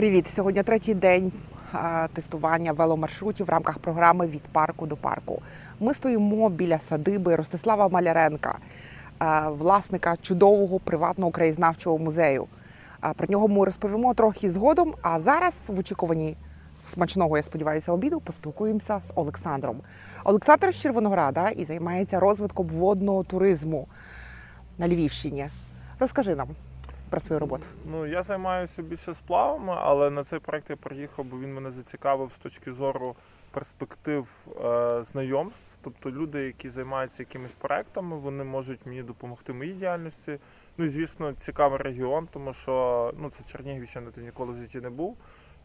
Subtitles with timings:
[0.00, 0.26] Привіт!
[0.26, 1.32] Сьогодні третій день
[2.12, 5.42] тестування веломаршрутів в рамках програми від парку до парку.
[5.80, 8.58] Ми стоїмо біля садиби Ростислава Маляренка,
[9.48, 12.46] власника чудового приватного краєзнавчого музею.
[13.16, 14.94] Про нього ми розповімо трохи згодом.
[15.02, 16.36] А зараз в очікуванні
[16.92, 19.76] смачного, я сподіваюся, обіду поспілкуємося з Олександром.
[20.24, 23.86] Олександр з Червонограда і займається розвитком водного туризму
[24.78, 25.46] на Львівщині.
[25.98, 26.48] Розкажи нам
[27.10, 27.64] про свою роботу.
[27.86, 32.32] Ну, я займаюся більше сплавами, але на цей проект я приїхав, бо він мене зацікавив
[32.32, 33.16] з точки зору
[33.50, 34.28] перспектив
[34.64, 35.64] е, знайомств.
[35.82, 40.38] Тобто люди, які займаються якимись проектами, вони можуть мені допомогти в моїй діяльності.
[40.78, 45.16] Ну звісно, цікавий регіон, тому що ну, це Чернігівщина, ти ніколи в житті не був.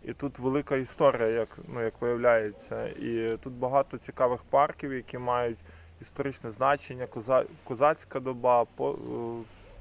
[0.03, 2.87] І тут велика історія, як, ну, як виявляється.
[2.87, 5.57] І тут багато цікавих парків, які мають
[6.01, 8.95] історичне значення, коза, козацька доба, по,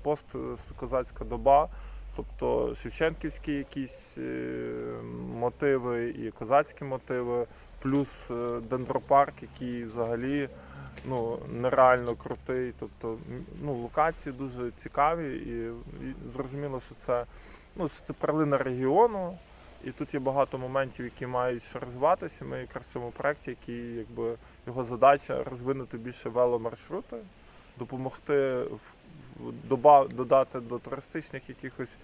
[0.08, 1.68] е, посткозацька доба,
[2.16, 4.70] тобто Шевченківські якісь е,
[5.34, 7.46] мотиви і козацькі мотиви,
[7.82, 10.48] плюс е, дендропарк, який взагалі
[11.04, 12.72] ну, нереально крутий.
[12.78, 13.18] Тобто
[13.62, 15.52] ну, локації дуже цікаві і,
[16.06, 17.24] і зрозуміло, що це,
[17.76, 19.38] ну, що це перлина регіону.
[19.84, 22.44] І тут є багато моментів, які мають ще розвиватися.
[22.44, 24.34] Ми якраз в цьому проєкті, який якби
[24.66, 27.16] його задача розвинути більше веломаршрути,
[27.78, 28.94] допомогти в-
[30.14, 31.96] додати до туристичних якихось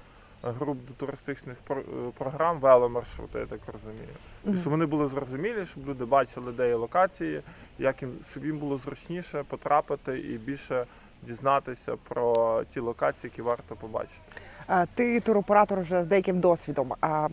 [0.42, 1.74] груп до туристичних е,
[2.18, 4.08] програм веломаршрути, я так розумію.
[4.46, 7.42] І щоб вони були зрозумілі, щоб люди бачили, де є локації,
[7.78, 10.86] як їм, щоб їм було зручніше потрапити і більше
[11.22, 14.22] дізнатися про ті локації, які варто побачити.
[14.66, 16.94] А, Ти туроператор вже з деяким досвідом.
[17.00, 17.28] А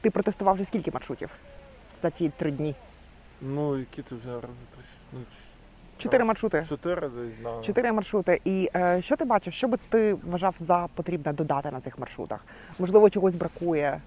[0.00, 1.30] ти протестував вже скільки маршрутів
[2.02, 2.74] за ті три дні?
[3.40, 5.20] Ну, які ти вже рази ну,
[5.98, 6.64] Чотири маршрути.
[6.68, 7.62] Чотири десь, да.
[7.62, 8.40] Чотири маршрути.
[8.44, 9.52] І е, що ти бачив?
[9.52, 12.44] Що би ти вважав за потрібне додати на цих маршрутах?
[12.78, 14.00] Можливо, чогось бракує.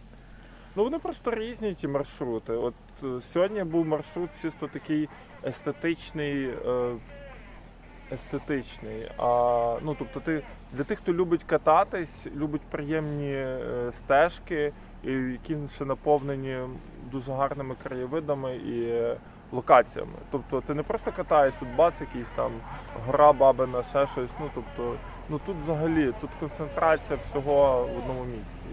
[0.76, 2.54] Ну вони просто різні ті маршрути.
[2.54, 5.10] От е, сьогодні був маршрут чисто такий
[5.46, 6.46] естетичний.
[6.46, 6.96] Е,
[8.12, 9.12] естетичний.
[9.18, 14.74] А, ну, тобто ти для тих, хто любить кататись, любить приємні е, стежки,
[15.04, 16.58] і які ще наповнені
[17.12, 19.18] дуже гарними краєвидами і е,
[19.52, 20.18] локаціями.
[20.32, 22.52] Тобто ти не просто катаєш тут бац, якийсь там
[23.06, 24.32] гора бабина, ще щось.
[24.40, 24.96] Ну тобто,
[25.30, 28.68] ну тут взагалі тут концентрація всього в одному місці.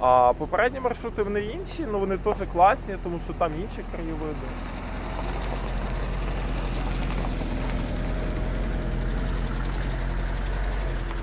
[0.00, 4.46] А попередні маршрути вони інші, ну вони теж класні, тому що там інші краєвиди.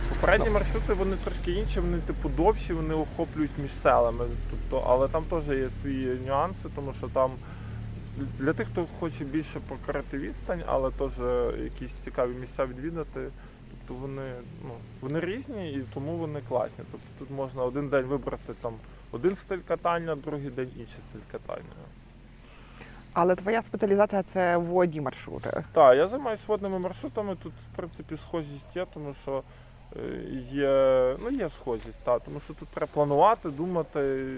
[0.09, 4.25] Попередні маршрути вони трошки інші, вони типу довші, вони охоплюють між селами.
[4.49, 7.31] Тобто, але там теж є свої нюанси, тому що там
[8.17, 11.19] для тих, хто хоче більше покорити відстань, але теж
[11.63, 13.29] якісь цікаві місця відвідати.
[13.69, 14.31] Тобто вони,
[14.63, 16.85] ну, вони різні і тому вони класні.
[16.91, 18.73] Тобто тут можна один день вибрати там
[19.11, 21.83] один стиль катання, другий день інший стиль катання.
[23.13, 25.63] Але твоя спеціалізація це водні маршрути.
[25.73, 27.35] Так, я займаюся водними маршрутами.
[27.43, 29.43] Тут, в принципі, схожість є, тому що
[29.95, 29.99] е,
[30.51, 34.29] є, ну, є схожість, так, тому що тут треба планувати, думати,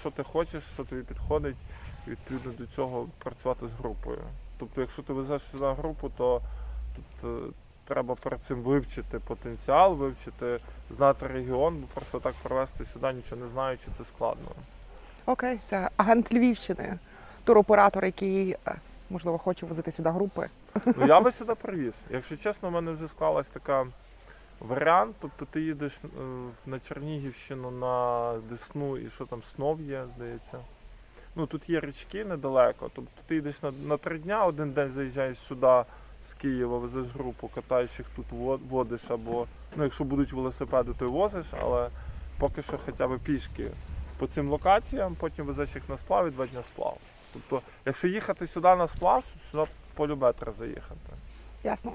[0.00, 1.56] що ти хочеш, що тобі підходить,
[2.08, 4.22] відповідно до цього працювати з групою.
[4.58, 6.40] Тобто, якщо ти везеш сюди групу, то
[6.96, 7.52] тут е,
[7.84, 10.60] треба перед цим вивчити потенціал, вивчити,
[10.90, 14.48] знати регіон, бо просто так привезти сюди, нічого не знаючи, це складно.
[15.26, 16.98] Окей, це агент Львівщини,
[17.44, 18.74] туроператор, який е,
[19.10, 20.48] можливо хоче возити сюди групи.
[20.86, 22.06] Ну я би сюди привіз.
[22.10, 23.86] Якщо чесно, в мене вже склалась така
[24.60, 25.16] варіант.
[25.20, 26.08] Тобто ти їдеш е,
[26.66, 30.58] на Чернігівщину на Десну і що там снов є, здається.
[31.38, 32.90] Ну тут є річки недалеко.
[32.94, 35.82] Тобто ти йдеш на, на три дня, один день заїжджаєш сюди
[36.24, 38.26] з Києва, везеш групу, катаєш їх тут
[38.70, 41.90] водиш, або ну, якщо будуть велосипеди, то й возиш, але
[42.38, 43.70] поки що хоча б пішки
[44.18, 46.98] по цим локаціям, потім везеш їх на сплав і два дня сплав.
[47.32, 51.12] Тобто, якщо їхати сюди на сплав, сюди полюбе треба заїхати.
[51.64, 51.92] Ясно.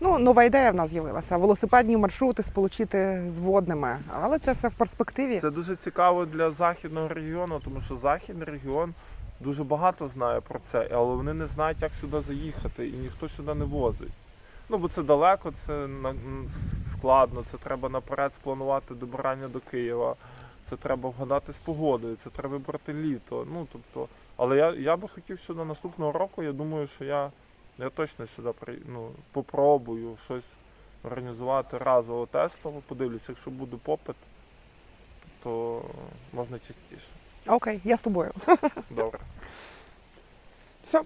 [0.00, 1.36] Ну, нова ідея в нас з'явилася.
[1.36, 3.98] Велосипедні маршрути сполучити з водними.
[4.12, 5.40] Але це все в перспективі.
[5.40, 8.94] Це дуже цікаво для західного регіону, тому що західний регіон
[9.40, 13.54] дуже багато знає про це, але вони не знають, як сюди заїхати, і ніхто сюди
[13.54, 14.12] не возить.
[14.68, 15.88] Ну, бо це далеко, це
[16.92, 20.16] складно, це треба наперед спланувати добирання до Києва,
[20.64, 23.46] це треба вгадати з погодою, це треба вибрати літо.
[23.52, 27.30] Ну, тобто, але я, я би хотів сюди наступного року, я думаю, що я,
[27.80, 30.52] я точно сюди при, ну, попробую щось
[31.02, 34.16] організувати разово тестово, подивлюся, якщо буде попит,
[35.42, 35.82] то
[36.32, 37.06] можна частіше.
[37.46, 38.32] Окей, я з тобою.
[38.90, 39.20] Добре.
[40.84, 41.02] Все,